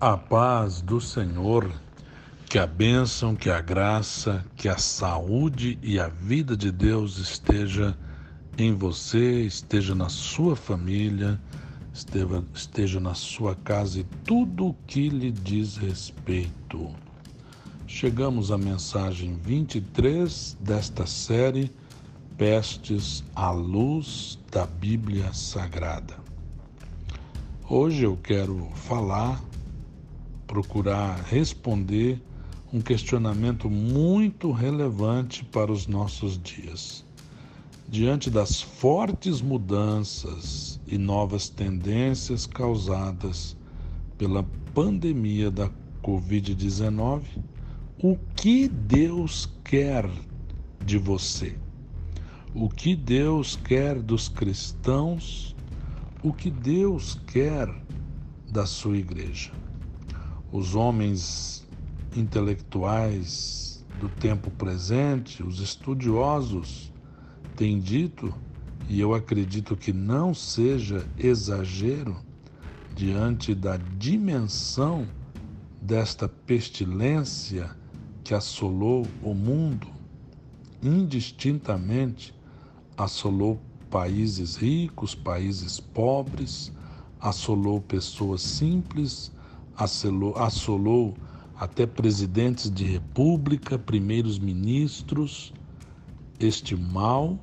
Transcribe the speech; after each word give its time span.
A 0.00 0.16
paz 0.16 0.80
do 0.80 1.00
Senhor, 1.00 1.68
que 2.48 2.56
a 2.56 2.68
bênção, 2.68 3.34
que 3.34 3.50
a 3.50 3.60
graça, 3.60 4.44
que 4.54 4.68
a 4.68 4.78
saúde 4.78 5.76
e 5.82 5.98
a 5.98 6.06
vida 6.06 6.56
de 6.56 6.70
Deus 6.70 7.18
esteja 7.18 7.98
em 8.56 8.72
você, 8.76 9.42
esteja 9.42 9.96
na 9.96 10.08
sua 10.08 10.54
família, 10.54 11.40
esteja, 11.92 12.44
esteja 12.54 13.00
na 13.00 13.12
sua 13.14 13.56
casa 13.56 13.98
e 13.98 14.04
tudo 14.24 14.68
o 14.68 14.74
que 14.86 15.08
lhe 15.08 15.32
diz 15.32 15.76
respeito. 15.76 16.94
Chegamos 17.84 18.52
à 18.52 18.56
mensagem 18.56 19.36
23 19.42 20.58
desta 20.60 21.06
série 21.06 21.72
Pestes 22.36 23.24
à 23.34 23.50
Luz 23.50 24.38
da 24.48 24.64
Bíblia 24.64 25.32
Sagrada. 25.32 26.14
Hoje 27.68 28.04
eu 28.04 28.16
quero 28.16 28.70
falar 28.76 29.47
procurar 30.48 31.22
responder 31.24 32.20
um 32.72 32.80
questionamento 32.80 33.70
muito 33.70 34.50
relevante 34.50 35.44
para 35.44 35.70
os 35.70 35.86
nossos 35.86 36.40
dias. 36.42 37.04
Diante 37.88 38.28
das 38.28 38.60
fortes 38.60 39.40
mudanças 39.40 40.80
e 40.86 40.98
novas 40.98 41.48
tendências 41.48 42.46
causadas 42.46 43.56
pela 44.18 44.42
pandemia 44.74 45.50
da 45.50 45.70
Covid-19, 46.02 47.22
o 48.02 48.16
que 48.34 48.68
Deus 48.68 49.48
quer 49.64 50.08
de 50.84 50.98
você? 50.98 51.56
O 52.54 52.68
que 52.68 52.96
Deus 52.96 53.56
quer 53.56 54.00
dos 54.00 54.28
cristãos? 54.28 55.54
O 56.22 56.32
que 56.32 56.50
Deus 56.50 57.18
quer 57.26 57.68
da 58.50 58.66
sua 58.66 58.96
igreja? 58.96 59.52
Os 60.50 60.74
homens 60.74 61.66
intelectuais 62.16 63.84
do 64.00 64.08
tempo 64.08 64.50
presente, 64.50 65.42
os 65.42 65.60
estudiosos, 65.60 66.92
têm 67.56 67.78
dito, 67.80 68.32
e 68.88 69.00
eu 69.00 69.14
acredito 69.14 69.76
que 69.76 69.92
não 69.92 70.32
seja 70.32 71.06
exagero, 71.18 72.16
diante 72.94 73.54
da 73.54 73.76
dimensão 73.76 75.06
desta 75.80 76.28
pestilência 76.28 77.70
que 78.24 78.34
assolou 78.34 79.06
o 79.22 79.34
mundo, 79.34 79.86
indistintamente 80.82 82.34
assolou 82.96 83.60
países 83.88 84.56
ricos, 84.56 85.14
países 85.14 85.78
pobres, 85.80 86.72
assolou 87.20 87.80
pessoas 87.80 88.42
simples, 88.42 89.30
assolou, 89.78 90.36
assolou 90.36 91.14
até 91.56 91.86
presidentes 91.86 92.70
de 92.70 92.84
república, 92.84 93.78
primeiros 93.78 94.38
ministros. 94.38 95.52
Este 96.38 96.76
mal, 96.76 97.38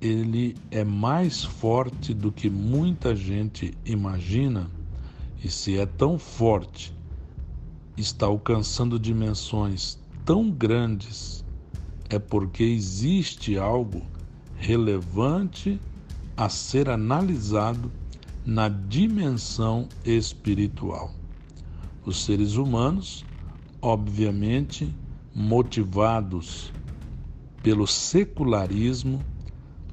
ele 0.00 0.56
é 0.70 0.84
mais 0.84 1.44
forte 1.44 2.14
do 2.14 2.30
que 2.30 2.48
muita 2.48 3.14
gente 3.14 3.76
imagina, 3.84 4.70
e 5.42 5.50
se 5.50 5.78
é 5.78 5.86
tão 5.86 6.18
forte, 6.18 6.96
está 7.96 8.26
alcançando 8.26 8.98
dimensões 8.98 9.98
tão 10.24 10.50
grandes, 10.50 11.44
é 12.08 12.18
porque 12.18 12.62
existe 12.62 13.56
algo 13.56 14.02
relevante 14.56 15.80
a 16.36 16.48
ser 16.48 16.88
analisado 16.88 17.90
na 18.46 18.68
dimensão 18.68 19.88
espiritual. 20.04 21.10
Os 22.04 22.24
seres 22.24 22.54
humanos, 22.54 23.24
obviamente, 23.82 24.94
motivados 25.34 26.72
pelo 27.60 27.88
secularismo, 27.88 29.20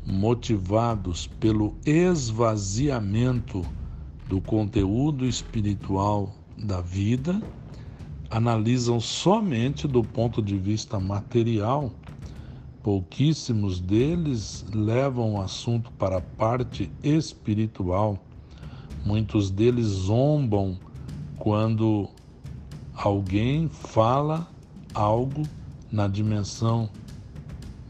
motivados 0.05 1.25
pelo 1.25 1.73
esvaziamento 1.83 3.65
do 4.29 4.39
conteúdo 4.39 5.25
espiritual 5.25 6.35
da 6.55 6.79
vida, 6.79 7.41
analisam 8.29 8.99
somente 8.99 9.87
do 9.87 10.03
ponto 10.03 10.43
de 10.43 10.59
vista 10.59 10.99
material. 10.99 11.91
Pouquíssimos 12.83 13.79
deles 13.79 14.63
levam 14.71 15.33
o 15.33 15.41
assunto 15.41 15.91
para 15.93 16.17
a 16.17 16.21
parte 16.21 16.91
espiritual 17.01 18.19
Muitos 19.05 19.49
deles 19.49 19.87
zombam 19.87 20.77
quando 21.37 22.09
alguém 22.95 23.67
fala 23.67 24.47
algo 24.93 25.43
na 25.91 26.07
dimensão 26.07 26.89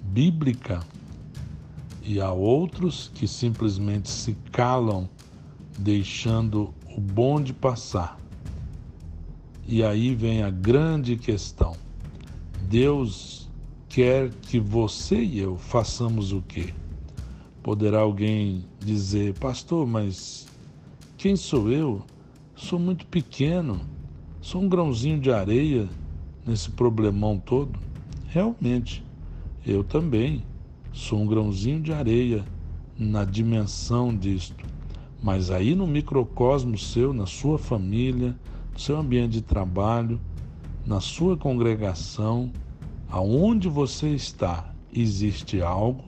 bíblica 0.01 0.79
e 2.03 2.19
há 2.19 2.31
outros 2.31 3.11
que 3.13 3.27
simplesmente 3.27 4.09
se 4.09 4.35
calam, 4.51 5.07
deixando 5.77 6.73
o 6.95 6.99
bonde 6.99 7.53
passar. 7.53 8.19
E 9.65 9.83
aí 9.83 10.13
vem 10.13 10.43
a 10.43 10.49
grande 10.49 11.15
questão: 11.15 11.75
Deus 12.67 13.49
quer 13.87 14.29
que 14.29 14.59
você 14.59 15.21
e 15.23 15.39
eu 15.39 15.57
façamos 15.57 16.33
o 16.33 16.41
quê? 16.41 16.73
Poderá 17.61 18.01
alguém 18.01 18.65
dizer, 18.79 19.33
pastor, 19.39 19.87
mas 19.87 20.47
quem 21.23 21.37
sou 21.37 21.71
eu? 21.71 22.01
Sou 22.53 22.77
muito 22.77 23.05
pequeno, 23.05 23.79
sou 24.41 24.61
um 24.61 24.67
grãozinho 24.67 25.17
de 25.21 25.31
areia 25.31 25.87
nesse 26.45 26.69
problemão 26.69 27.39
todo. 27.39 27.79
Realmente, 28.27 29.01
eu 29.65 29.85
também 29.85 30.43
sou 30.91 31.21
um 31.21 31.25
grãozinho 31.25 31.79
de 31.79 31.93
areia 31.93 32.43
na 32.99 33.23
dimensão 33.23 34.13
disto. 34.13 34.65
Mas 35.23 35.49
aí 35.49 35.73
no 35.73 35.87
microcosmo 35.87 36.77
seu, 36.77 37.13
na 37.13 37.25
sua 37.25 37.57
família, 37.57 38.35
no 38.73 38.77
seu 38.77 38.97
ambiente 38.97 39.31
de 39.31 39.41
trabalho, 39.43 40.19
na 40.85 40.99
sua 40.99 41.37
congregação, 41.37 42.51
aonde 43.09 43.69
você 43.69 44.09
está, 44.09 44.75
existe 44.91 45.61
algo 45.61 46.03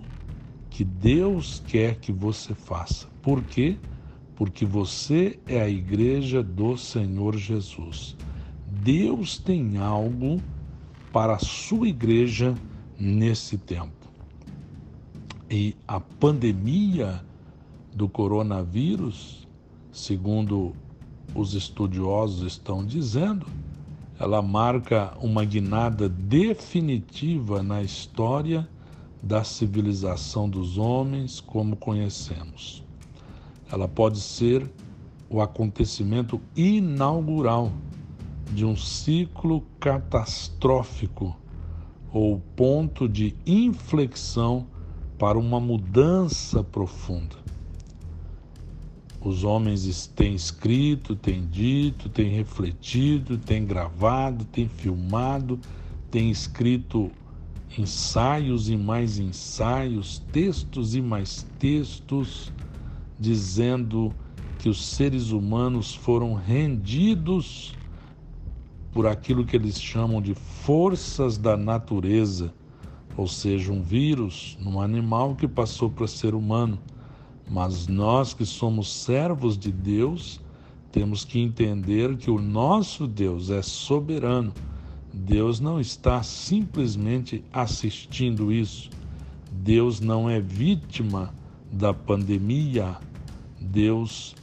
que 0.70 0.84
Deus 0.84 1.64
quer 1.66 2.02
que 2.02 2.12
você 2.12 2.54
faça. 2.54 3.08
Por 3.22 3.42
quê? 3.46 3.78
Porque 3.80 3.95
porque 4.36 4.66
você 4.66 5.40
é 5.48 5.62
a 5.62 5.70
igreja 5.70 6.44
do 6.44 6.78
Senhor 6.78 7.38
Jesus. 7.38 8.16
Deus 8.68 9.38
tem 9.38 9.78
algo 9.78 10.42
para 11.12 11.36
a 11.36 11.40
sua 11.40 11.88
igreja 11.88 12.54
nesse 13.00 13.58
tempo. 13.58 13.94
E 15.50 15.76
a 15.88 16.00
pandemia 16.00 17.24
do 17.94 18.10
coronavírus, 18.10 19.48
segundo 19.92 20.74
os 21.34 21.54
estudiosos 21.54 22.46
estão 22.46 22.86
dizendo, 22.86 23.46
ela 24.20 24.42
marca 24.42 25.14
uma 25.22 25.46
guinada 25.46 26.10
definitiva 26.10 27.64
na 27.64 27.82
história 27.82 28.68
da 29.24 29.44
civilização 29.44 30.50
dos 30.50 30.78
homens 30.78 31.40
como 31.40 31.76
conhecemos 31.76 32.85
ela 33.72 33.88
pode 33.88 34.20
ser 34.20 34.70
o 35.30 35.42
acontecimento 35.42 36.40
inaugural 36.56 37.72
de 38.52 38.64
um 38.64 38.76
ciclo 38.76 39.64
catastrófico 39.80 41.36
ou 42.12 42.40
ponto 42.56 43.10
de 43.10 43.36
inflexão 43.46 44.68
para 45.18 45.38
uma 45.38 45.60
mudança 45.60 46.64
profunda. 46.64 47.36
Os 49.20 49.44
homens 49.44 50.06
têm 50.16 50.36
escrito, 50.36 51.16
têm 51.16 51.48
dito, 51.48 52.10
têm 52.10 52.30
refletido, 52.30 53.38
têm 53.38 53.66
gravado, 53.66 54.46
têm 54.46 54.70
filmado, 54.70 55.60
têm 56.12 56.30
escrito 56.30 57.12
ensaios 57.78 58.70
e 58.70 58.78
mais 58.78 59.18
ensaios, 59.18 60.20
textos 60.32 60.94
e 60.96 61.02
mais 61.02 61.46
textos 61.58 62.54
dizendo 63.20 64.14
que 64.60 64.70
os 64.70 64.86
seres 64.86 65.32
humanos 65.32 65.94
foram 65.94 66.34
rendidos 66.34 67.76
por 68.92 69.06
aquilo 69.06 69.46
que 69.46 69.56
eles 69.56 69.82
chamam 69.82 70.22
de 70.22 70.34
forças 70.34 71.38
da 71.38 71.58
natureza, 71.58 72.54
ou 73.18 73.28
seja, 73.28 73.72
um 73.72 73.82
vírus 73.82 74.58
num 74.60 74.80
animal 74.80 75.36
que 75.36 75.48
passou 75.48 75.90
para 75.90 76.08
ser 76.08 76.34
humano. 76.34 76.80
Mas 77.50 77.88
nós 77.88 78.34
que 78.34 78.46
somos 78.46 78.92
servos 78.92 79.58
de 79.58 79.72
Deus, 79.72 80.42
temos 80.92 81.24
que 81.24 81.40
entender 81.40 82.16
que 82.18 82.32
o 82.32 82.42
nosso 82.42 83.06
Deus 83.06 83.50
é 83.50 83.62
soberano. 83.62 84.54
Deus 85.14 85.60
não 85.60 85.80
está 85.80 86.24
simplesmente 86.24 87.44
assistindo 87.52 88.52
isso. 88.52 88.90
Deus 89.52 90.00
não 90.00 90.30
é 90.30 90.40
vítima 90.40 91.34
da 91.76 91.94
pandemia, 91.94 92.96
Deus 93.60 94.34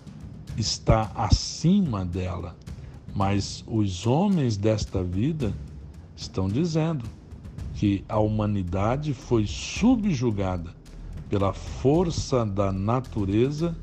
está 0.56 1.10
acima 1.14 2.04
dela, 2.04 2.54
Mas 3.14 3.62
os 3.66 4.06
homens 4.06 4.56
desta 4.56 5.02
vida 5.02 5.52
estão 6.16 6.48
dizendo 6.48 7.04
que 7.74 8.04
a 8.08 8.18
humanidade 8.18 9.12
foi 9.12 9.46
subjugada 9.46 10.74
pela 11.28 11.52
força 11.52 12.44
da 12.44 12.72
natureza, 12.72 13.76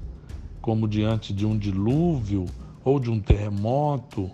como 0.62 0.88
diante 0.88 1.32
de 1.32 1.46
um 1.46 1.56
dilúvio 1.56 2.46
ou 2.84 3.00
de 3.00 3.12
um 3.12 3.20
terremoto, 3.20 4.32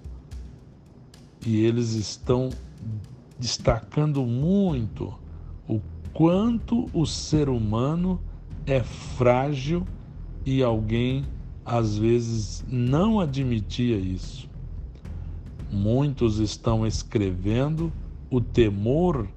e 1.46 1.58
eles 1.58 1.92
estão 1.92 2.50
destacando 3.38 4.26
muito 4.26 5.14
o 5.68 5.82
quanto 6.14 6.90
o 6.94 7.06
ser 7.06 7.50
humano 7.50 8.22
é 8.66 8.82
frágil 8.84 9.88
e 10.46 10.64
alguém 10.64 11.26
às 11.64 11.98
vezes 11.98 12.64
não 12.68 13.20
admitia 13.20 13.98
isso. 13.98 14.50
Muitos 15.72 16.40
estão 16.40 16.86
escrevendo 16.86 17.92
o 18.30 18.40
temor 18.42 19.28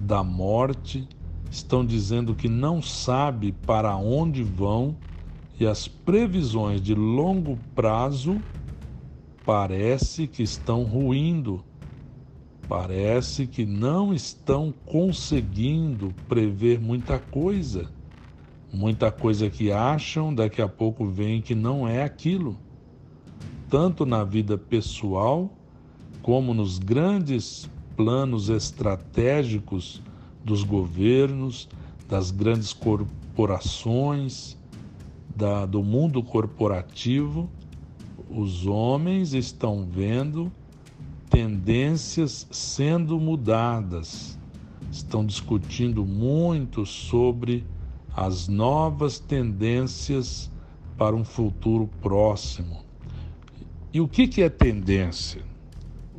da 0.00 0.22
morte, 0.22 1.08
estão 1.50 1.84
dizendo 1.84 2.34
que 2.34 2.48
não 2.48 2.82
sabe 2.82 3.52
para 3.52 3.96
onde 3.96 4.42
vão 4.42 4.96
e 5.58 5.66
as 5.66 5.88
previsões 5.88 6.80
de 6.80 6.94
longo 6.94 7.58
prazo 7.74 8.44
parece 9.44 10.28
que 10.28 10.42
estão 10.42 10.84
ruindo. 10.84 11.64
Parece 12.68 13.46
que 13.46 13.64
não 13.64 14.12
estão 14.12 14.72
conseguindo 14.84 16.14
prever 16.28 16.78
muita 16.78 17.18
coisa. 17.18 17.97
Muita 18.72 19.10
coisa 19.10 19.48
que 19.48 19.72
acham, 19.72 20.34
daqui 20.34 20.60
a 20.60 20.68
pouco 20.68 21.06
vem 21.06 21.40
que 21.40 21.54
não 21.54 21.88
é 21.88 22.02
aquilo. 22.02 22.56
Tanto 23.70 24.04
na 24.04 24.22
vida 24.24 24.58
pessoal, 24.58 25.50
como 26.22 26.52
nos 26.52 26.78
grandes 26.78 27.68
planos 27.96 28.48
estratégicos 28.48 30.02
dos 30.44 30.62
governos, 30.62 31.68
das 32.08 32.30
grandes 32.30 32.72
corporações, 32.72 34.56
da, 35.34 35.64
do 35.64 35.82
mundo 35.82 36.22
corporativo, 36.22 37.48
os 38.30 38.66
homens 38.66 39.32
estão 39.32 39.86
vendo 39.90 40.52
tendências 41.30 42.46
sendo 42.50 43.18
mudadas, 43.18 44.38
estão 44.90 45.24
discutindo 45.24 46.04
muito 46.04 46.84
sobre 46.84 47.64
as 48.14 48.48
novas 48.48 49.18
tendências 49.18 50.50
para 50.96 51.14
um 51.14 51.24
futuro 51.24 51.88
próximo. 52.00 52.82
E 53.92 54.00
o 54.00 54.08
que, 54.08 54.26
que 54.26 54.42
é 54.42 54.48
tendência? 54.48 55.42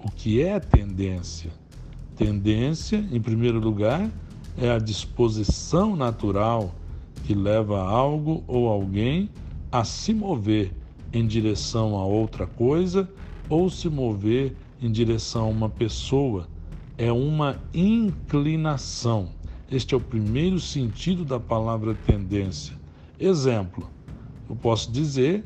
O 0.04 0.10
que 0.10 0.42
é 0.42 0.60
tendência? 0.60 1.52
Tendência, 2.16 3.06
em 3.12 3.22
primeiro 3.22 3.60
lugar, 3.60 4.10
é 4.58 4.72
a 4.72 4.80
disposição 4.80 5.96
natural 5.96 6.74
que 7.24 7.34
leva 7.36 7.82
algo 7.82 8.44
ou 8.48 8.68
alguém 8.68 9.30
a 9.72 9.84
se 9.84 10.14
mover 10.14 10.74
em 11.14 11.26
direção 11.28 11.96
a 11.96 12.06
outra 12.06 12.48
coisa 12.48 13.10
ou 13.50 13.70
se 13.70 13.90
mover 13.90 14.56
em 14.82 14.92
direção 14.92 15.44
a 15.46 15.50
uma 15.50 15.70
pessoa. 15.70 16.48
É 16.98 17.12
uma 17.12 17.60
inclinação. 17.74 19.30
Este 19.72 19.94
é 19.94 19.98
o 19.98 20.02
primeiro 20.02 20.60
sentido 20.60 21.24
da 21.24 21.40
palavra 21.40 21.94
tendência. 21.94 22.76
Exemplo, 23.20 23.88
eu 24.50 24.56
posso 24.56 24.92
dizer 24.92 25.46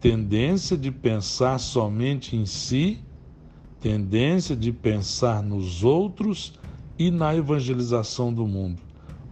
tendência 0.00 0.74
de 0.74 0.90
pensar 0.90 1.58
somente 1.58 2.34
em 2.34 2.46
si, 2.46 2.98
tendência 3.78 4.56
de 4.56 4.72
pensar 4.72 5.42
nos 5.42 5.84
outros 5.84 6.54
e 6.98 7.10
na 7.10 7.36
evangelização 7.36 8.32
do 8.32 8.46
mundo. 8.46 8.80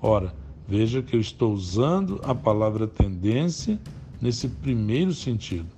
Ora, 0.02 0.34
veja 0.68 1.00
que 1.00 1.16
eu 1.16 1.20
estou 1.20 1.54
usando 1.54 2.20
a 2.22 2.34
palavra 2.34 2.86
tendência 2.86 3.80
nesse 4.20 4.48
primeiro 4.48 5.14
sentido. 5.14 5.68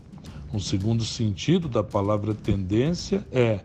Um 0.52 0.58
segundo 0.58 1.04
sentido 1.04 1.68
da 1.68 1.84
palavra 1.84 2.34
tendência 2.34 3.24
é 3.30 3.60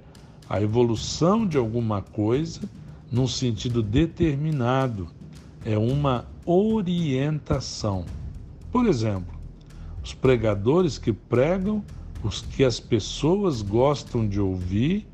a 0.48 0.62
evolução 0.62 1.48
de 1.48 1.58
alguma 1.58 2.04
coisa 2.04 2.62
num 3.12 3.28
sentido 3.28 3.82
determinado, 3.82 5.08
é 5.64 5.78
uma 5.78 6.26
orientação. 6.46 8.06
Por 8.72 8.86
exemplo, 8.86 9.38
os 10.04 10.14
pregadores 10.14 10.98
que 10.98 11.12
pregam 11.12 11.84
os 12.24 12.42
que 12.42 12.64
as 12.64 12.80
pessoas 12.80 13.62
gostam 13.62 14.28
de 14.28 14.40
ouvir 14.40 15.08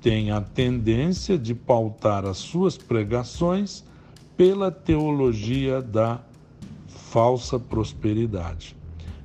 têm 0.00 0.30
a 0.30 0.40
tendência 0.40 1.38
de 1.38 1.54
pautar 1.54 2.24
as 2.24 2.36
suas 2.36 2.76
pregações 2.76 3.84
pela 4.36 4.70
teologia 4.70 5.80
da 5.80 6.20
falsa 6.88 7.58
prosperidade. 7.58 8.76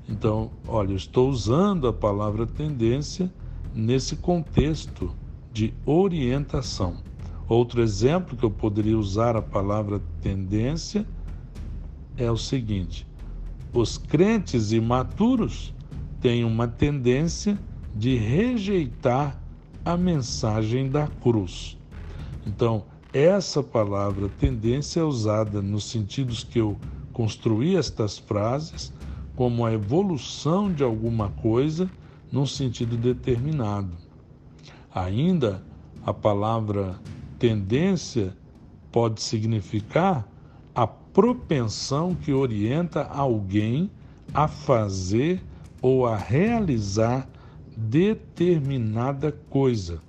Então, 0.07 0.51
olha, 0.68 0.92
eu 0.92 0.95
estou 0.95 1.30
usando 1.30 1.88
a 1.88 1.94
palavra 1.94 2.45
tendência 2.45 3.31
nesse 3.74 4.16
contexto 4.16 5.13
de 5.51 5.74
orientação. 5.86 7.08
Outro 7.50 7.81
exemplo 7.81 8.38
que 8.38 8.46
eu 8.46 8.51
poderia 8.51 8.96
usar 8.96 9.36
a 9.36 9.42
palavra 9.42 10.00
tendência 10.22 11.04
é 12.16 12.30
o 12.30 12.38
seguinte: 12.38 13.07
os 13.74 13.98
crentes 13.98 14.72
imaturos 14.72 15.74
têm 16.22 16.44
uma 16.44 16.68
tendência 16.68 17.57
de 17.96 18.16
rejeitar 18.16 19.42
a 19.84 19.98
mensagem 19.98 20.92
da 20.92 21.07
cruz. 21.07 21.75
Então, 22.46 22.84
essa 23.12 23.63
palavra 23.63 24.30
tendência 24.30 25.00
é 25.00 25.04
usada 25.04 25.60
nos 25.60 25.86
sentidos 25.86 26.44
que 26.44 26.60
eu 26.60 26.78
construí 27.12 27.75
estas 27.75 28.19
frases 28.19 28.94
como 29.36 29.66
a 29.66 29.74
evolução 29.74 30.72
de 30.72 30.84
alguma 30.84 31.30
coisa 31.30 31.90
num 32.31 32.45
sentido 32.45 32.95
determinado. 32.95 33.90
Ainda 34.94 35.63
a 36.06 36.13
palavra 36.13 37.00
tendência 37.39 38.36
pode 38.91 39.21
significar 39.21 40.27
a 40.75 40.86
propensão 40.86 42.13
que 42.13 42.31
orienta 42.33 43.03
alguém 43.03 43.89
a 44.33 44.47
fazer 44.47 45.41
ou 45.81 46.06
a 46.06 46.16
realizar 46.16 47.28
determinada 47.75 49.31
coisa. 49.49 50.02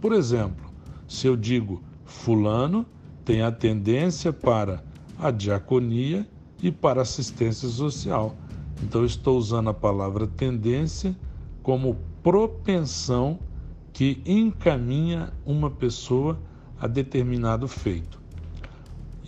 Por 0.00 0.12
exemplo, 0.12 0.70
se 1.06 1.26
eu 1.26 1.36
digo 1.36 1.82
Fulano 2.04 2.86
tem 3.24 3.42
a 3.42 3.52
tendência 3.52 4.32
para 4.32 4.82
a 5.18 5.30
diaconia 5.30 6.26
e 6.62 6.72
para 6.72 7.02
assistência 7.02 7.68
social. 7.68 8.34
Então, 8.82 9.04
estou 9.04 9.36
usando 9.36 9.68
a 9.68 9.74
palavra 9.74 10.26
tendência 10.26 11.14
como 11.62 11.96
propensão 12.22 13.38
que 13.92 14.22
encaminha 14.24 15.32
uma 15.44 15.70
pessoa 15.70 16.38
a 16.80 16.86
determinado 16.86 17.66
feito. 17.66 18.20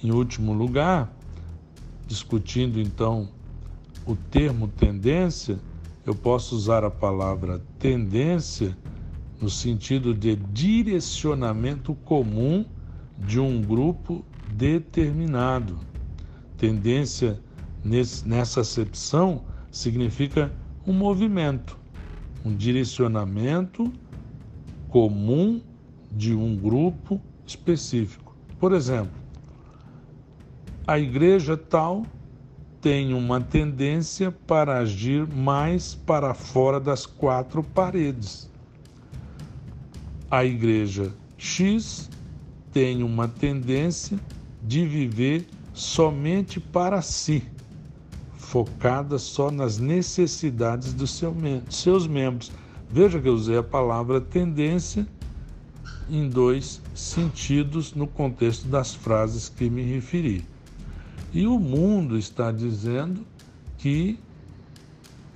Em 0.02 0.10
último 0.10 0.52
lugar, 0.52 1.12
discutindo 2.06 2.80
então 2.80 3.28
o 4.06 4.16
termo 4.16 4.68
tendência, 4.68 5.58
eu 6.06 6.14
posso 6.14 6.56
usar 6.56 6.84
a 6.84 6.90
palavra 6.90 7.62
tendência 7.78 8.76
no 9.40 9.50
sentido 9.50 10.14
de 10.14 10.36
direcionamento 10.36 11.94
comum 11.94 12.64
de 13.18 13.38
um 13.38 13.60
grupo 13.60 14.24
determinado. 14.52 15.78
Tendência 16.56 17.40
nesse, 17.84 18.26
nessa 18.26 18.62
acepção 18.62 19.44
significa 19.70 20.52
um 20.86 20.92
movimento, 20.92 21.78
um 22.44 22.54
direcionamento 22.54 23.92
comum 24.88 25.60
de 26.10 26.34
um 26.34 26.56
grupo 26.56 27.20
específico. 27.50 28.34
Por 28.58 28.72
exemplo, 28.72 29.12
a 30.86 30.98
igreja 30.98 31.56
tal 31.56 32.04
tem 32.80 33.12
uma 33.12 33.40
tendência 33.40 34.30
para 34.30 34.78
agir 34.78 35.26
mais 35.26 35.94
para 35.94 36.32
fora 36.32 36.80
das 36.80 37.04
quatro 37.04 37.62
paredes. 37.62 38.50
A 40.30 40.44
igreja 40.44 41.12
X 41.36 42.08
tem 42.72 43.02
uma 43.02 43.28
tendência 43.28 44.18
de 44.62 44.86
viver 44.86 45.46
somente 45.74 46.60
para 46.60 47.02
si 47.02 47.42
focada 48.50 49.16
só 49.16 49.48
nas 49.48 49.78
necessidades 49.78 50.92
dos 50.92 51.12
seu, 51.12 51.32
seus 51.68 52.06
membros. 52.08 52.50
Veja 52.90 53.20
que 53.20 53.28
eu 53.28 53.34
usei 53.34 53.56
a 53.56 53.62
palavra 53.62 54.20
tendência 54.20 55.06
em 56.10 56.28
dois 56.28 56.80
sentidos 56.94 57.94
no 57.94 58.06
contexto 58.06 58.66
das 58.68 58.94
frases 58.94 59.48
que 59.48 59.70
me 59.70 59.82
referi. 59.82 60.44
E 61.32 61.46
o 61.46 61.58
mundo 61.58 62.18
está 62.18 62.50
dizendo 62.50 63.24
que 63.78 64.18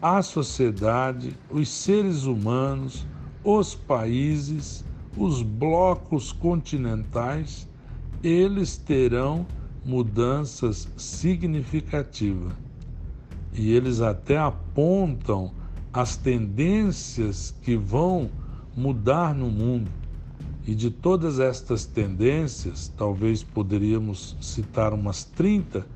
a 0.03 0.21
sociedade, 0.21 1.35
os 1.49 1.69
seres 1.69 2.25
humanos, 2.25 3.07
os 3.43 3.75
países, 3.75 4.85
os 5.17 5.43
blocos 5.43 6.33
continentais, 6.33 7.69
eles 8.23 8.77
terão 8.77 9.47
mudanças 9.85 10.89
significativas. 10.97 12.53
E 13.53 13.71
eles 13.71 14.01
até 14.01 14.37
apontam 14.37 15.53
as 15.93 16.17
tendências 16.17 17.55
que 17.63 17.77
vão 17.77 18.29
mudar 18.77 19.35
no 19.35 19.49
mundo. 19.49 19.91
E 20.67 20.75
de 20.75 20.91
todas 20.91 21.39
estas 21.39 21.85
tendências, 21.85 22.93
talvez 22.97 23.43
poderíamos 23.43 24.37
citar 24.41 24.95
umas 24.95 25.25
30, 25.25 25.87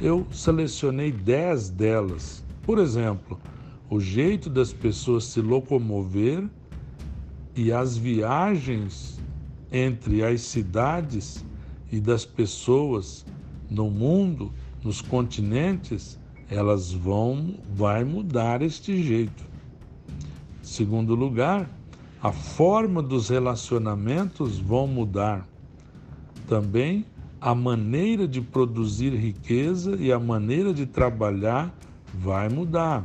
eu 0.00 0.26
selecionei 0.30 1.10
10 1.10 1.70
delas. 1.70 2.44
Por 2.62 2.78
exemplo, 2.78 3.40
o 3.90 3.98
jeito 4.00 4.48
das 4.48 4.72
pessoas 4.72 5.24
se 5.24 5.40
locomover 5.40 6.48
e 7.56 7.72
as 7.72 7.96
viagens 7.96 9.18
entre 9.70 10.24
as 10.24 10.42
cidades 10.42 11.44
e 11.90 12.00
das 12.00 12.24
pessoas 12.24 13.26
no 13.68 13.90
mundo, 13.90 14.52
nos 14.82 15.00
continentes, 15.00 16.18
elas 16.48 16.92
vão 16.92 17.56
vai 17.74 18.04
mudar 18.04 18.62
este 18.62 19.02
jeito. 19.02 19.44
Segundo 20.62 21.14
lugar, 21.14 21.68
a 22.24 22.32
forma 22.32 23.02
dos 23.02 23.28
relacionamentos 23.28 24.58
vão 24.58 24.86
mudar. 24.86 25.46
Também 26.48 27.04
a 27.38 27.54
maneira 27.54 28.26
de 28.26 28.40
produzir 28.40 29.10
riqueza 29.10 29.94
e 29.96 30.10
a 30.10 30.18
maneira 30.18 30.72
de 30.72 30.86
trabalhar 30.86 31.70
vai 32.14 32.48
mudar. 32.48 33.04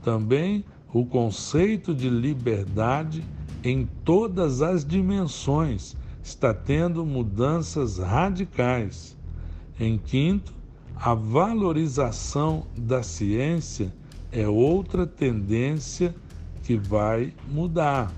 Também 0.00 0.64
o 0.92 1.04
conceito 1.04 1.92
de 1.92 2.08
liberdade 2.08 3.24
em 3.64 3.84
todas 4.04 4.62
as 4.62 4.84
dimensões 4.84 5.96
está 6.22 6.54
tendo 6.54 7.04
mudanças 7.04 7.98
radicais. 7.98 9.16
Em 9.80 9.98
quinto, 9.98 10.54
a 10.94 11.14
valorização 11.14 12.64
da 12.76 13.02
ciência 13.02 13.92
é 14.30 14.46
outra 14.46 15.04
tendência 15.04 16.14
que 16.62 16.76
vai 16.76 17.34
mudar. 17.50 18.12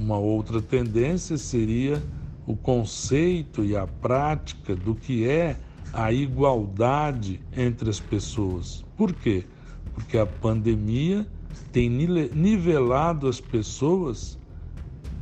Uma 0.00 0.16
outra 0.16 0.62
tendência 0.62 1.36
seria 1.36 2.02
o 2.46 2.56
conceito 2.56 3.62
e 3.62 3.76
a 3.76 3.86
prática 3.86 4.74
do 4.74 4.94
que 4.94 5.28
é 5.28 5.58
a 5.92 6.10
igualdade 6.10 7.38
entre 7.54 7.90
as 7.90 8.00
pessoas. 8.00 8.82
Por 8.96 9.12
quê? 9.12 9.44
Porque 9.92 10.16
a 10.16 10.24
pandemia 10.24 11.26
tem 11.70 11.90
nivelado 11.90 13.28
as 13.28 13.42
pessoas 13.42 14.38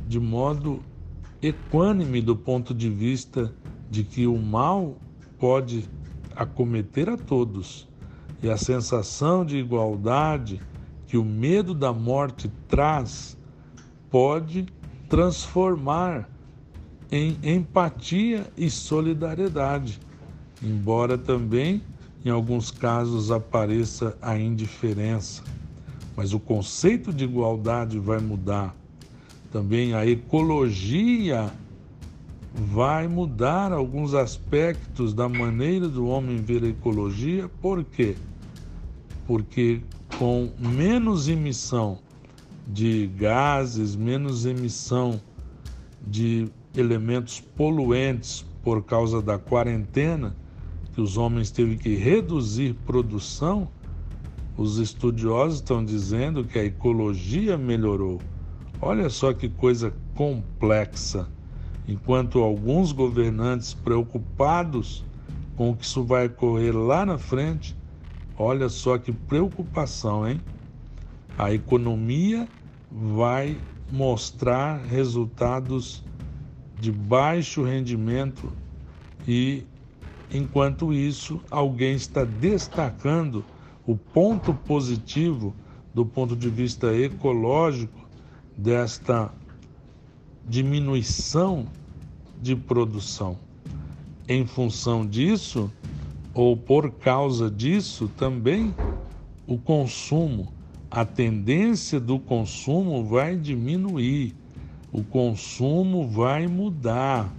de 0.07 0.17
modo 0.17 0.81
equânime 1.41 2.21
do 2.21 2.37
ponto 2.37 2.73
de 2.73 2.89
vista 2.89 3.53
de 3.91 4.05
que 4.05 4.25
o 4.27 4.37
mal 4.37 4.95
pode 5.37 5.89
acometer 6.33 7.09
a 7.09 7.17
todos 7.17 7.85
e 8.41 8.49
a 8.49 8.55
sensação 8.55 9.43
de 9.43 9.57
igualdade 9.57 10.61
que 11.05 11.17
o 11.17 11.25
medo 11.25 11.73
da 11.73 11.91
morte 11.91 12.49
traz 12.69 13.37
pode 14.09 14.65
transformar 15.07 16.29
em 17.11 17.37
empatia 17.43 18.45
e 18.55 18.69
solidariedade, 18.69 19.99
embora 20.61 21.17
também 21.17 21.81
em 22.23 22.29
alguns 22.29 22.69
casos 22.69 23.31
apareça 23.31 24.17
a 24.21 24.37
indiferença. 24.37 25.43
Mas 26.15 26.33
o 26.33 26.39
conceito 26.39 27.13
de 27.13 27.23
igualdade 27.23 27.97
vai 27.97 28.19
mudar. 28.19 28.75
Também 29.51 29.93
a 29.93 30.05
ecologia 30.05 31.51
vai 32.53 33.07
mudar 33.07 33.71
alguns 33.71 34.13
aspectos 34.13 35.13
da 35.13 35.29
maneira 35.29 35.87
do 35.87 36.07
homem 36.07 36.37
ver 36.37 36.63
a 36.63 36.67
ecologia. 36.67 37.49
Por 37.61 37.83
quê? 37.83 38.15
Porque 39.25 39.81
com 40.17 40.51
menos 40.59 41.29
emissão 41.29 41.99
de 42.71 43.07
gases, 43.07 43.95
menos 43.95 44.45
emissão 44.45 45.19
de 46.05 46.47
elementos 46.77 47.39
poluentes 47.39 48.45
por 48.63 48.83
causa 48.83 49.21
da 49.21 49.39
quarentena, 49.39 50.35
que 50.93 51.01
os 51.01 51.17
homens 51.17 51.49
teve 51.49 51.77
que 51.77 51.95
reduzir 51.95 52.75
produção, 52.85 53.67
os 54.55 54.77
estudiosos 54.77 55.55
estão 55.55 55.83
dizendo 55.83 56.43
que 56.43 56.59
a 56.59 56.63
ecologia 56.65 57.57
melhorou. 57.57 58.21
Olha 58.79 59.09
só 59.09 59.33
que 59.33 59.49
coisa 59.49 59.93
complexa. 60.13 61.27
Enquanto 61.87 62.39
alguns 62.39 62.91
governantes 62.91 63.73
preocupados 63.73 65.03
com 65.55 65.71
o 65.71 65.75
que 65.75 65.85
isso 65.85 66.03
vai 66.03 66.27
ocorrer 66.27 66.75
lá 66.77 67.03
na 67.03 67.17
frente, 67.17 67.75
olha 68.37 68.69
só 68.69 68.97
que 68.97 69.11
preocupação, 69.11 70.27
hein? 70.27 70.39
A 71.37 71.53
economia 71.53 72.47
vai 72.91 73.57
mostrar 73.91 74.77
resultados 74.85 76.03
de 76.79 76.91
baixo 76.91 77.63
rendimento 77.63 78.51
e, 79.27 79.63
enquanto 80.31 80.93
isso, 80.93 81.41
alguém 81.49 81.95
está 81.95 82.23
destacando 82.23 83.43
o 83.85 83.95
ponto 83.95 84.53
positivo 84.53 85.53
do 85.93 86.05
ponto 86.05 86.35
de 86.35 86.49
vista 86.49 86.95
ecológico 86.95 88.07
desta 88.57 89.31
diminuição 90.47 91.67
de 92.41 92.55
produção. 92.55 93.37
Em 94.27 94.45
função 94.45 95.05
disso, 95.05 95.71
ou 96.33 96.55
por 96.55 96.91
causa 96.91 97.49
disso, 97.49 98.07
também 98.15 98.73
o 99.47 99.57
consumo 99.57 100.53
a 100.91 101.05
tendência 101.05 101.99
do 101.99 102.17
consumo 102.17 103.03
vai 103.03 103.35
diminuir, 103.35 104.33
o 104.91 105.03
consumo 105.03 106.07
vai 106.07 106.47
mudar. 106.47 107.31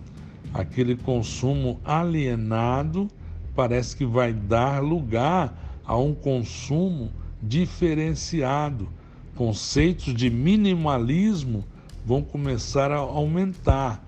Aquele 0.55 0.97
consumo 0.97 1.81
alienado 1.85 3.09
parece 3.55 3.97
que 3.97 4.05
vai 4.05 4.33
dar 4.33 4.83
lugar 4.83 5.81
a 5.85 5.97
um 5.97 6.15
consumo 6.15 7.11
diferenciado. 7.43 8.89
Conceitos 9.35 10.15
de 10.15 10.31
minimalismo 10.31 11.65
vão 12.05 12.23
começar 12.23 12.93
a 12.93 12.99
aumentar. 12.99 14.05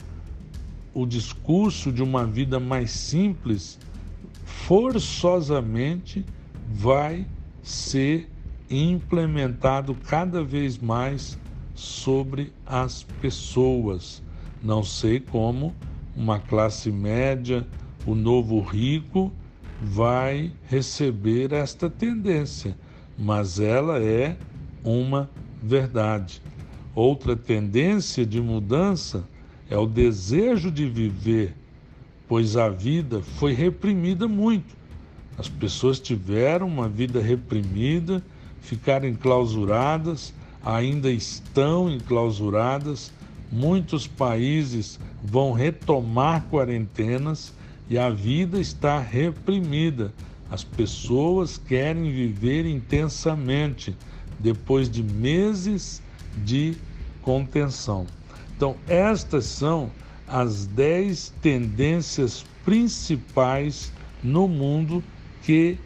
O 0.95 1.07
discurso 1.07 1.91
de 1.91 2.03
uma 2.03 2.25
vida 2.25 2.61
mais 2.61 2.91
simples 2.91 3.79
forçosamente 4.45 6.25
vai 6.69 7.27
ser 7.63 8.32
implementado 8.73 9.95
cada 10.09 10.43
vez 10.43 10.79
mais 10.79 11.39
sobre 11.75 12.53
as 12.67 13.03
pessoas. 13.21 14.23
Não 14.63 14.83
sei 14.83 15.21
como 15.21 15.75
uma 16.17 16.39
classe 16.39 16.91
média, 16.91 17.67
o 18.07 18.15
novo 18.15 18.61
rico, 18.61 19.33
vai 19.81 20.53
receber 20.69 21.53
esta 21.53 21.91
tendência, 21.91 22.77
mas 23.19 23.59
ela 23.59 24.01
é 24.01 24.37
uma 24.85 25.29
verdade. 25.63 26.41
Outra 26.95 27.35
tendência 27.35 28.25
de 28.25 28.41
mudança 28.41 29.25
é 29.69 29.77
o 29.77 29.87
desejo 29.87 30.71
de 30.71 30.87
viver, 30.89 31.55
pois 32.29 32.57
a 32.57 32.69
vida 32.69 33.23
foi 33.23 33.53
reprimida 33.55 34.29
muito. 34.29 34.77
As 35.39 35.49
pessoas 35.49 35.99
tiveram 35.99 36.69
uma 36.69 36.89
vida 36.89 37.21
reprimida 37.21 38.23
ficaram 38.63 39.07
enclausuradas, 39.09 40.33
ainda 40.65 41.11
estão 41.11 41.91
enclausuradas. 41.91 43.13
Muitos 43.51 44.07
países 44.07 44.99
vão 45.23 45.53
retomar 45.53 46.47
quarentenas 46.51 47.53
e 47.91 47.99
a 47.99 48.09
vida 48.09 48.59
está 48.59 48.99
reprimida. 48.99 50.13
As 50.51 50.65
pessoas 50.65 51.59
querem 51.59 52.11
viver 52.11 52.65
intensamente 52.65 53.95
depois 54.39 54.89
de 54.89 55.03
meses 55.03 56.03
de 56.45 56.75
contenção. 57.21 58.07
Então, 58.57 58.77
estas 58.87 59.45
são 59.45 59.91
as 60.27 60.67
dez 60.67 61.33
tendências 61.43 62.45
principais 62.65 63.93
no 64.23 64.47
mundo 64.47 65.03
que 65.43 65.77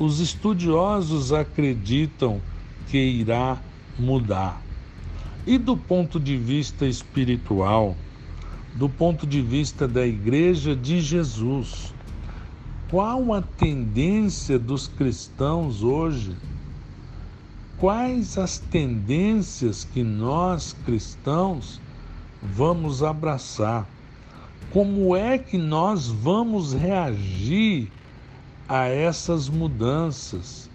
os 0.00 0.18
estudiosos 0.18 1.32
acreditam 1.32 2.40
que 2.88 2.98
irá 2.98 3.58
mudar. 3.96 4.60
E 5.46 5.56
do 5.56 5.76
ponto 5.76 6.18
de 6.18 6.36
vista 6.36 6.84
espiritual, 6.86 7.94
do 8.74 8.88
ponto 8.88 9.24
de 9.26 9.40
vista 9.40 9.86
da 9.86 10.04
Igreja 10.04 10.74
de 10.74 11.00
Jesus, 11.00 11.94
qual 12.90 13.32
a 13.32 13.40
tendência 13.40 14.58
dos 14.58 14.88
cristãos 14.88 15.84
hoje? 15.84 16.34
quais 17.80 18.36
as 18.36 18.58
tendências 18.58 19.84
que 19.84 20.02
nós 20.02 20.76
cristãos 20.84 21.80
vamos 22.42 23.02
abraçar. 23.02 23.88
Como 24.70 25.16
é 25.16 25.38
que 25.38 25.56
nós 25.56 26.06
vamos 26.06 26.74
reagir 26.74 27.90
a 28.70 28.86
essas 28.86 29.48
mudanças? 29.48 30.70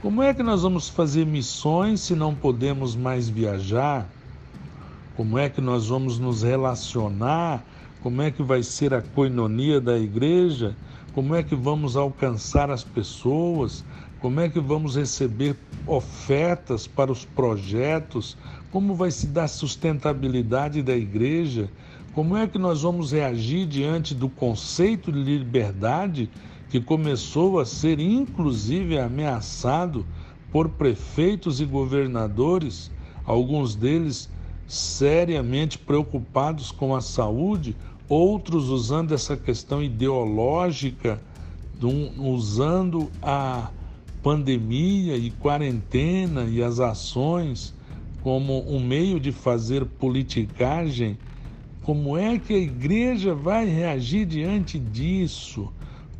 Como 0.00 0.22
é 0.22 0.32
que 0.32 0.42
nós 0.42 0.62
vamos 0.62 0.88
fazer 0.88 1.26
missões 1.26 2.00
se 2.00 2.14
não 2.14 2.34
podemos 2.34 2.96
mais 2.96 3.28
viajar? 3.28 4.08
Como 5.14 5.38
é 5.38 5.50
que 5.50 5.60
nós 5.60 5.88
vamos 5.88 6.18
nos 6.18 6.42
relacionar? 6.42 7.62
Como 8.02 8.22
é 8.22 8.30
que 8.30 8.42
vai 8.42 8.62
ser 8.62 8.94
a 8.94 9.02
coinonia 9.02 9.78
da 9.78 9.98
igreja? 9.98 10.74
Como 11.12 11.34
é 11.34 11.42
que 11.42 11.54
vamos 11.54 11.98
alcançar 11.98 12.70
as 12.70 12.82
pessoas? 12.82 13.84
Como 14.22 14.40
é 14.40 14.48
que 14.48 14.58
vamos 14.58 14.96
receber 14.96 15.54
ofertas 15.86 16.86
para 16.86 17.12
os 17.12 17.26
projetos? 17.26 18.38
Como 18.72 18.94
vai 18.94 19.10
se 19.10 19.26
dar 19.26 19.48
sustentabilidade 19.48 20.82
da 20.82 20.96
igreja? 20.96 21.68
Como 22.14 22.38
é 22.38 22.46
que 22.46 22.58
nós 22.58 22.80
vamos 22.80 23.12
reagir 23.12 23.66
diante 23.66 24.14
do 24.14 24.30
conceito 24.30 25.12
de 25.12 25.22
liberdade 25.22 26.30
que 26.74 26.80
começou 26.80 27.60
a 27.60 27.64
ser 27.64 28.00
inclusive 28.00 28.98
ameaçado 28.98 30.04
por 30.50 30.70
prefeitos 30.70 31.60
e 31.60 31.64
governadores, 31.64 32.90
alguns 33.24 33.76
deles 33.76 34.28
seriamente 34.66 35.78
preocupados 35.78 36.72
com 36.72 36.92
a 36.96 37.00
saúde, 37.00 37.76
outros 38.08 38.70
usando 38.70 39.14
essa 39.14 39.36
questão 39.36 39.80
ideológica, 39.84 41.22
usando 42.18 43.08
a 43.22 43.70
pandemia 44.20 45.16
e 45.16 45.30
quarentena 45.30 46.42
e 46.42 46.60
as 46.60 46.80
ações 46.80 47.72
como 48.20 48.68
um 48.68 48.84
meio 48.84 49.20
de 49.20 49.30
fazer 49.30 49.84
politicagem. 49.84 51.16
Como 51.84 52.18
é 52.18 52.36
que 52.36 52.52
a 52.52 52.58
igreja 52.58 53.32
vai 53.32 53.64
reagir 53.64 54.26
diante 54.26 54.76
disso? 54.76 55.72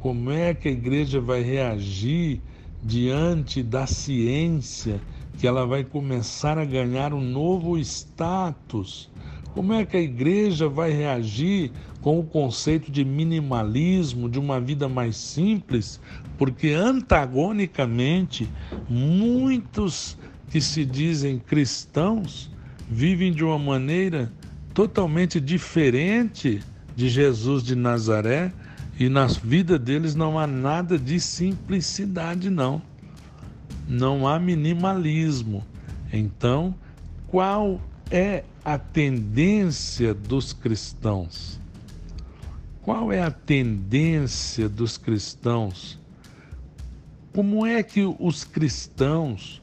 Como 0.04 0.30
é 0.30 0.52
que 0.52 0.68
a 0.68 0.70
igreja 0.70 1.18
vai 1.18 1.40
reagir 1.40 2.42
diante 2.82 3.62
da 3.62 3.86
ciência, 3.86 5.00
que 5.38 5.46
ela 5.46 5.64
vai 5.64 5.82
começar 5.82 6.58
a 6.58 6.64
ganhar 6.66 7.14
um 7.14 7.22
novo 7.22 7.78
status? 7.78 9.10
Como 9.54 9.72
é 9.72 9.86
que 9.86 9.96
a 9.96 10.00
igreja 10.02 10.68
vai 10.68 10.92
reagir 10.92 11.72
com 12.02 12.18
o 12.20 12.22
conceito 12.22 12.92
de 12.92 13.02
minimalismo, 13.02 14.28
de 14.28 14.38
uma 14.38 14.60
vida 14.60 14.90
mais 14.90 15.16
simples? 15.16 15.98
Porque 16.36 16.72
antagonicamente, 16.72 18.46
muitos 18.86 20.18
que 20.50 20.60
se 20.60 20.84
dizem 20.84 21.38
cristãos 21.38 22.50
vivem 22.90 23.32
de 23.32 23.42
uma 23.42 23.58
maneira 23.58 24.30
totalmente 24.74 25.40
diferente 25.40 26.60
de 26.94 27.08
Jesus 27.08 27.62
de 27.62 27.74
Nazaré, 27.74 28.52
e 28.98 29.08
na 29.08 29.26
vida 29.26 29.78
deles 29.78 30.14
não 30.14 30.38
há 30.38 30.46
nada 30.46 30.98
de 30.98 31.18
simplicidade, 31.18 32.48
não. 32.48 32.80
Não 33.88 34.26
há 34.26 34.38
minimalismo. 34.38 35.64
Então, 36.12 36.74
qual 37.26 37.80
é 38.10 38.44
a 38.64 38.78
tendência 38.78 40.14
dos 40.14 40.52
cristãos? 40.52 41.60
Qual 42.82 43.12
é 43.12 43.20
a 43.20 43.30
tendência 43.30 44.68
dos 44.68 44.96
cristãos? 44.96 45.98
Como 47.32 47.66
é 47.66 47.82
que 47.82 48.04
os 48.18 48.44
cristãos, 48.44 49.60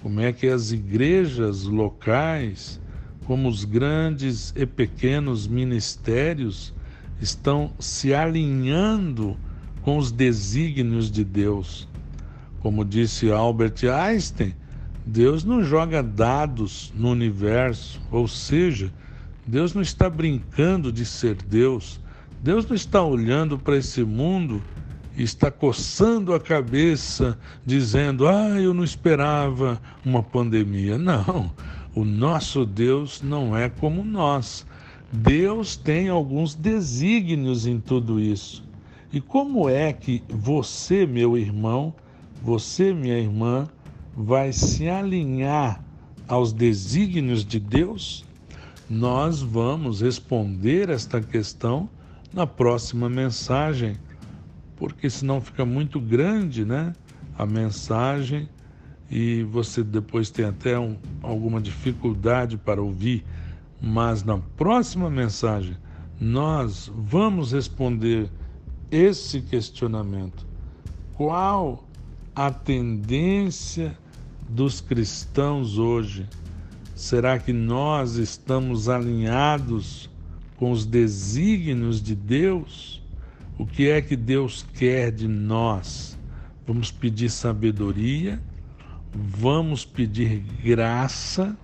como 0.00 0.20
é 0.20 0.32
que 0.32 0.48
as 0.48 0.72
igrejas 0.72 1.62
locais, 1.62 2.80
como 3.26 3.48
os 3.48 3.64
grandes 3.64 4.52
e 4.56 4.66
pequenos 4.66 5.46
ministérios, 5.46 6.74
estão 7.22 7.70
se 7.78 8.12
alinhando 8.12 9.36
com 9.82 9.96
os 9.96 10.10
desígnios 10.10 11.10
de 11.10 11.24
Deus. 11.24 11.88
Como 12.60 12.84
disse 12.84 13.30
Albert 13.30 13.84
Einstein, 13.84 14.54
Deus 15.06 15.44
não 15.44 15.62
joga 15.62 16.02
dados 16.02 16.92
no 16.96 17.10
universo, 17.10 18.00
ou 18.10 18.26
seja, 18.26 18.92
Deus 19.46 19.72
não 19.72 19.82
está 19.82 20.10
brincando 20.10 20.92
de 20.92 21.04
ser 21.04 21.36
Deus. 21.36 22.00
Deus 22.42 22.66
não 22.66 22.74
está 22.74 23.02
olhando 23.02 23.56
para 23.56 23.76
esse 23.76 24.02
mundo 24.02 24.62
e 25.16 25.22
está 25.22 25.50
coçando 25.50 26.34
a 26.34 26.40
cabeça, 26.40 27.38
dizendo: 27.64 28.26
Ah, 28.26 28.60
eu 28.60 28.74
não 28.74 28.82
esperava 28.82 29.80
uma 30.04 30.22
pandemia. 30.22 30.98
Não, 30.98 31.52
o 31.94 32.04
nosso 32.04 32.64
Deus 32.64 33.20
não 33.22 33.56
é 33.56 33.68
como 33.68 34.04
nós. 34.04 34.66
Deus 35.12 35.76
tem 35.76 36.08
alguns 36.08 36.54
desígnios 36.54 37.66
em 37.66 37.78
tudo 37.78 38.18
isso. 38.18 38.64
E 39.12 39.20
como 39.20 39.68
é 39.68 39.92
que 39.92 40.22
você, 40.26 41.04
meu 41.04 41.36
irmão, 41.36 41.94
você, 42.42 42.94
minha 42.94 43.18
irmã, 43.18 43.68
vai 44.16 44.54
se 44.54 44.88
alinhar 44.88 45.84
aos 46.26 46.50
desígnios 46.50 47.44
de 47.44 47.60
Deus? 47.60 48.24
Nós 48.88 49.42
vamos 49.42 50.00
responder 50.00 50.88
esta 50.88 51.20
questão 51.20 51.90
na 52.32 52.46
próxima 52.46 53.06
mensagem, 53.10 53.98
porque 54.76 55.10
senão 55.10 55.42
fica 55.42 55.66
muito 55.66 56.00
grande, 56.00 56.64
né? 56.64 56.94
A 57.36 57.44
mensagem 57.44 58.48
e 59.10 59.42
você 59.42 59.82
depois 59.82 60.30
tem 60.30 60.46
até 60.46 60.78
um, 60.78 60.96
alguma 61.22 61.60
dificuldade 61.60 62.56
para 62.56 62.80
ouvir 62.80 63.22
mas 63.82 64.22
na 64.22 64.38
próxima 64.38 65.10
mensagem 65.10 65.76
nós 66.20 66.88
vamos 66.94 67.50
responder 67.50 68.30
esse 68.92 69.40
questionamento. 69.40 70.46
Qual 71.14 71.84
a 72.32 72.48
tendência 72.52 73.98
dos 74.48 74.80
cristãos 74.80 75.78
hoje? 75.78 76.28
Será 76.94 77.40
que 77.40 77.52
nós 77.52 78.14
estamos 78.14 78.88
alinhados 78.88 80.08
com 80.56 80.70
os 80.70 80.86
desígnios 80.86 82.00
de 82.00 82.14
Deus? 82.14 83.02
O 83.58 83.66
que 83.66 83.88
é 83.88 84.00
que 84.00 84.14
Deus 84.14 84.64
quer 84.74 85.10
de 85.10 85.26
nós? 85.26 86.16
Vamos 86.64 86.92
pedir 86.92 87.30
sabedoria, 87.30 88.40
vamos 89.12 89.84
pedir 89.84 90.38
graça 90.62 91.56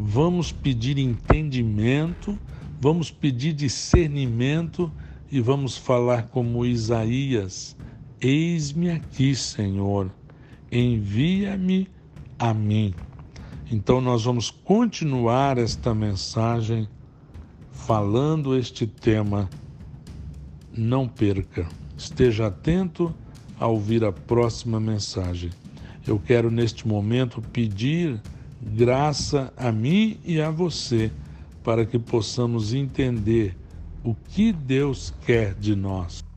vamos 0.00 0.52
pedir 0.52 0.96
entendimento, 0.96 2.38
vamos 2.80 3.10
pedir 3.10 3.52
discernimento 3.52 4.92
e 5.30 5.40
vamos 5.40 5.76
falar 5.76 6.28
como 6.28 6.64
Isaías: 6.64 7.76
Eis-me 8.20 8.90
aqui, 8.90 9.34
Senhor, 9.34 10.08
envia-me 10.70 11.88
a 12.38 12.54
mim. 12.54 12.94
Então, 13.70 14.00
nós 14.00 14.24
vamos 14.24 14.50
continuar 14.50 15.58
esta 15.58 15.92
mensagem 15.92 16.88
falando 17.72 18.56
este 18.56 18.86
tema. 18.86 19.50
Não 20.72 21.08
perca, 21.08 21.66
esteja 21.96 22.46
atento 22.46 23.12
a 23.58 23.66
ouvir 23.66 24.04
a 24.04 24.12
próxima 24.12 24.78
mensagem. 24.78 25.50
Eu 26.06 26.20
quero 26.20 26.52
neste 26.52 26.86
momento 26.86 27.42
pedir 27.42 28.22
graça 28.60 29.52
a 29.56 29.70
mim 29.70 30.18
e 30.24 30.40
a 30.40 30.50
você, 30.50 31.10
para 31.62 31.84
que 31.84 31.98
possamos 31.98 32.74
entender 32.74 33.56
o 34.04 34.14
que 34.14 34.52
Deus 34.52 35.12
quer 35.24 35.54
de 35.54 35.74
nós. 35.74 36.27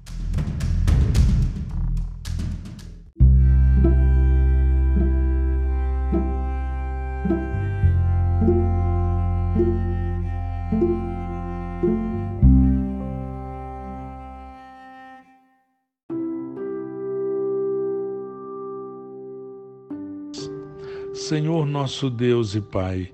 Nosso 21.71 22.09
Deus 22.09 22.53
e 22.53 22.59
Pai, 22.59 23.13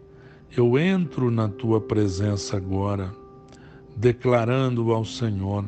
eu 0.56 0.80
entro 0.80 1.30
na 1.30 1.48
tua 1.48 1.80
presença 1.80 2.58
agora, 2.58 3.14
declarando 3.96 4.92
ao 4.92 5.06
Senhor 5.06 5.64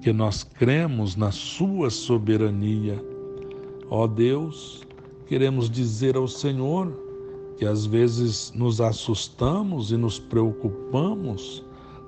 que 0.00 0.12
nós 0.12 0.44
cremos 0.44 1.16
na 1.16 1.32
Sua 1.32 1.90
soberania. 1.90 3.04
Ó 3.90 4.06
Deus, 4.06 4.82
queremos 5.26 5.68
dizer 5.68 6.16
ao 6.16 6.28
Senhor 6.28 6.92
que 7.58 7.66
às 7.66 7.86
vezes 7.86 8.52
nos 8.54 8.80
assustamos 8.80 9.90
e 9.90 9.96
nos 9.96 10.20
preocupamos, 10.20 11.64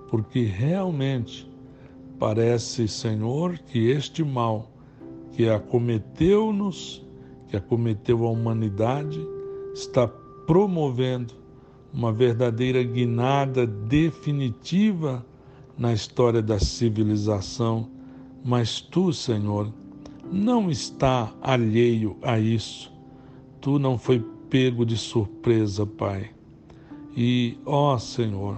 porque 0.08 0.44
realmente 0.44 1.50
parece, 2.20 2.86
Senhor, 2.86 3.58
que 3.58 3.90
este 3.90 4.22
mal 4.22 4.70
que 5.32 5.48
acometeu-nos, 5.48 7.04
que 7.48 7.56
acometeu 7.56 8.24
a 8.24 8.30
humanidade, 8.30 9.33
está 9.74 10.06
promovendo 10.46 11.34
uma 11.92 12.12
verdadeira 12.12 12.82
guinada 12.82 13.66
definitiva 13.66 15.24
na 15.76 15.92
história 15.92 16.40
da 16.40 16.58
civilização, 16.58 17.88
mas 18.44 18.80
tu, 18.80 19.12
Senhor, 19.12 19.72
não 20.30 20.70
está 20.70 21.32
alheio 21.42 22.16
a 22.22 22.38
isso. 22.38 22.92
Tu 23.60 23.78
não 23.78 23.98
foi 23.98 24.20
pego 24.48 24.86
de 24.86 24.96
surpresa, 24.96 25.84
Pai. 25.84 26.30
E, 27.16 27.58
ó 27.64 27.96
Senhor, 27.98 28.56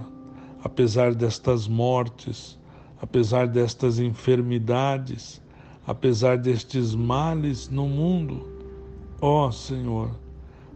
apesar 0.63 1.13
destas 1.13 1.67
mortes, 1.67 2.59
apesar 3.01 3.47
destas 3.47 3.99
enfermidades, 3.99 5.41
apesar 5.85 6.37
destes 6.37 6.93
males 6.93 7.69
no 7.69 7.87
mundo, 7.87 8.47
ó 9.21 9.51
Senhor, 9.51 10.11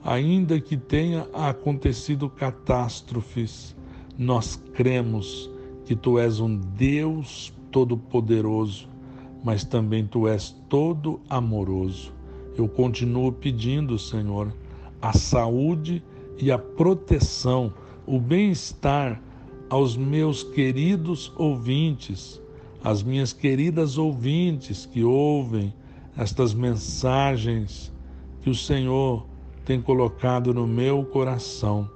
ainda 0.03 0.59
que 0.59 0.75
tenha 0.75 1.27
acontecido 1.33 2.29
catástrofes, 2.29 3.75
nós 4.17 4.55
cremos 4.73 5.49
que 5.85 5.95
tu 5.95 6.17
és 6.17 6.39
um 6.39 6.55
Deus 6.55 7.53
todo-poderoso, 7.71 8.87
mas 9.43 9.63
também 9.63 10.05
tu 10.05 10.27
és 10.27 10.55
todo 10.69 11.19
amoroso. 11.29 12.13
Eu 12.57 12.67
continuo 12.67 13.31
pedindo, 13.31 13.97
Senhor, 13.97 14.53
a 15.01 15.13
saúde 15.13 16.03
e 16.37 16.51
a 16.51 16.57
proteção, 16.57 17.73
o 18.05 18.19
bem-estar 18.19 19.21
aos 19.69 19.95
meus 19.95 20.43
queridos 20.43 21.31
ouvintes, 21.37 22.41
às 22.83 23.01
minhas 23.01 23.31
queridas 23.31 23.97
ouvintes 23.97 24.85
que 24.85 25.03
ouvem 25.03 25.73
estas 26.17 26.53
mensagens 26.53 27.91
que 28.41 28.49
o 28.49 28.55
Senhor 28.55 29.25
tem 29.65 29.82
colocado 29.82 30.54
no 30.54 30.67
meu 30.67 31.04
coração. 31.04 31.89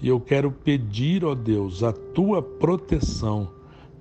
E 0.00 0.08
eu 0.08 0.20
quero 0.20 0.50
pedir, 0.50 1.24
ó 1.24 1.34
Deus, 1.34 1.82
a 1.82 1.92
tua 1.92 2.42
proteção, 2.42 3.50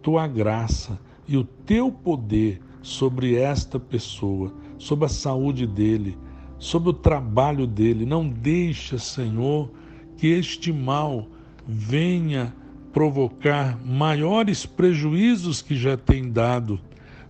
tua 0.02 0.28
graça 0.28 1.00
e 1.28 1.38
o 1.38 1.44
teu 1.44 1.92
poder 1.92 2.62
sobre 2.82 3.36
esta 3.36 3.80
pessoa, 3.80 4.54
sobre 4.78 5.06
a 5.06 5.10
saúde 5.10 5.66
dele, 5.66 6.18
sobre 6.60 6.90
o 6.90 6.94
trabalho 6.94 7.66
dele. 7.66 8.06
Não 8.06 8.28
deixa, 8.28 8.98
Senhor, 8.98 9.72
que 10.18 10.28
este 10.28 10.72
mal 10.72 11.28
venha 11.66 12.54
provocar 12.94 13.78
maiores 13.84 14.66
prejuízos 14.66 15.62
que 15.62 15.76
já 15.76 15.98
tem 15.98 16.32
dado. 16.32 16.80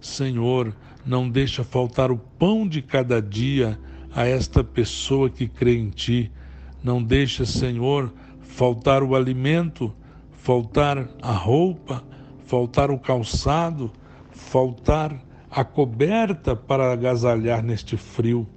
Senhor, 0.01 0.75
não 1.05 1.29
deixa 1.29 1.63
faltar 1.63 2.11
o 2.11 2.17
pão 2.17 2.67
de 2.67 2.81
cada 2.81 3.21
dia 3.21 3.79
a 4.15 4.25
esta 4.25 4.63
pessoa 4.63 5.29
que 5.29 5.47
crê 5.47 5.77
em 5.77 5.89
ti. 5.89 6.31
Não 6.81 7.03
deixa, 7.03 7.45
Senhor, 7.45 8.13
faltar 8.39 9.03
o 9.03 9.13
alimento, 9.13 9.93
faltar 10.31 11.09
a 11.21 11.33
roupa, 11.33 12.01
faltar 12.45 12.89
o 12.89 12.97
calçado, 12.97 13.91
faltar 14.31 15.19
a 15.51 15.65
coberta 15.65 16.55
para 16.55 16.93
agasalhar 16.93 17.61
neste 17.61 17.97
frio. 17.97 18.47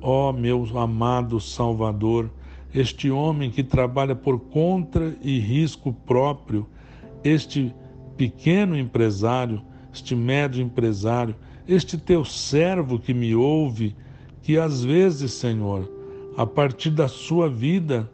Ó 0.00 0.30
oh, 0.30 0.32
meu 0.32 0.66
amado 0.76 1.40
Salvador, 1.40 2.30
este 2.74 3.10
homem 3.10 3.50
que 3.50 3.62
trabalha 3.62 4.14
por 4.14 4.38
conta 4.38 5.16
e 5.22 5.38
risco 5.38 5.92
próprio, 5.92 6.66
este 7.22 7.74
pequeno 8.16 8.76
empresário, 8.76 9.62
este 9.92 10.14
médio 10.14 10.62
empresário, 10.62 11.34
este 11.66 11.96
teu 11.98 12.24
servo 12.24 12.98
que 12.98 13.12
me 13.12 13.34
ouve, 13.34 13.94
que 14.42 14.58
às 14.58 14.84
vezes, 14.84 15.32
Senhor, 15.32 15.88
a 16.36 16.46
partir 16.46 16.90
da 16.90 17.08
sua 17.08 17.48
vida, 17.48 18.10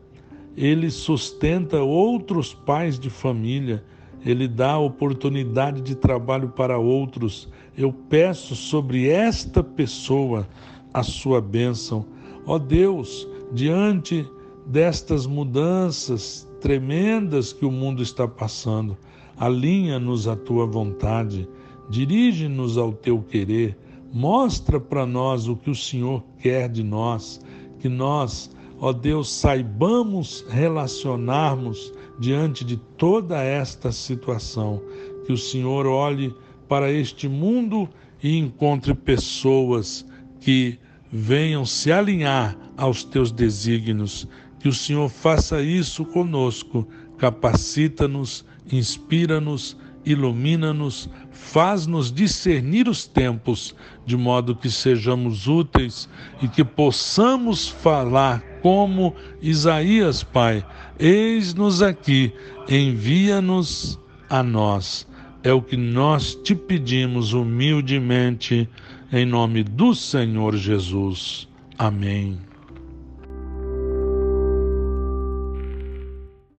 ele 0.57 0.91
sustenta 0.91 1.83
outros 1.83 2.55
pais 2.55 2.99
de 2.99 3.11
família, 3.11 3.85
ele 4.25 4.49
dá 4.49 4.79
oportunidade 4.79 5.81
de 5.83 5.95
trabalho 5.95 6.49
para 6.49 6.79
outros. 6.79 7.49
Eu 7.77 7.93
peço 7.93 8.55
sobre 8.57 9.09
esta 9.09 9.63
pessoa 9.63 10.49
a 10.93 11.03
sua 11.03 11.41
bênção. 11.41 12.07
Ó 12.47 12.59
Deus, 12.59 13.29
diante 13.53 14.27
destas 14.67 15.27
mudanças 15.27 16.49
tremendas 16.61 17.53
que 17.53 17.67
o 17.67 17.71
mundo 17.71 18.03
está 18.03 18.27
passando. 18.27 18.97
Alinha-nos 19.37 20.27
à 20.27 20.37
tua 20.37 20.65
vontade, 20.65 21.47
dirige-nos 21.91 22.79
ao 22.79 22.93
teu 22.93 23.21
querer, 23.21 23.77
mostra 24.15 24.79
para 24.79 25.05
nós 25.05 25.49
o 25.49 25.57
que 25.57 25.69
o 25.69 25.75
Senhor 25.75 26.23
quer 26.39 26.69
de 26.69 26.85
nós, 26.85 27.41
que 27.81 27.89
nós, 27.89 28.49
ó 28.79 28.93
Deus, 28.93 29.29
saibamos 29.29 30.45
relacionarmos 30.49 31.93
diante 32.21 32.65
de 32.65 32.77
toda 32.77 33.43
esta 33.43 33.91
situação, 33.91 34.81
que 35.27 35.33
o 35.33 35.37
Senhor 35.37 35.85
olhe 35.87 36.33
para 36.69 36.93
este 36.93 37.29
mundo 37.29 37.89
e 38.23 38.39
encontre 38.39 38.95
pessoas 38.95 40.07
que 40.41 40.79
venham 41.11 41.67
se 41.67 41.91
alinhar 41.91 42.57
aos 42.77 43.03
teus 43.03 43.33
desígnios. 43.33 44.29
Que 44.61 44.69
o 44.69 44.73
Senhor 44.73 45.09
faça 45.09 45.61
isso 45.61 46.05
conosco, 46.05 46.87
capacita-nos, 47.19 48.45
inspira-nos, 48.71 49.77
ilumina-nos, 50.05 51.09
faz-nos 51.31 52.13
discernir 52.13 52.89
os 52.89 53.07
tempos, 53.07 53.75
de 54.07 54.17
modo 54.17 54.55
que 54.55 54.71
sejamos 54.71 55.47
úteis 55.47 56.09
e 56.43 56.49
que 56.49 56.65
possamos 56.65 57.69
falar 57.69 58.41
como 58.63 59.15
Isaías, 59.41 60.23
Pai: 60.23 60.65
Eis-nos 60.99 61.83
aqui, 61.83 62.33
envia-nos 62.69 63.99
a 64.29 64.43
nós. 64.43 65.07
É 65.43 65.53
o 65.53 65.61
que 65.61 65.77
nós 65.77 66.35
te 66.35 66.55
pedimos 66.55 67.35
humildemente, 67.35 68.69
em 69.13 69.27
nome 69.27 69.63
do 69.63 69.95
Senhor 69.95 70.57
Jesus. 70.57 71.47
Amém. 71.79 72.54